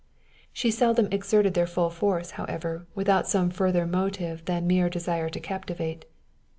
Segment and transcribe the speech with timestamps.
[0.51, 5.39] She seldom exerted their full force, however, without some further motive than mere desire to
[5.39, 6.05] captivate.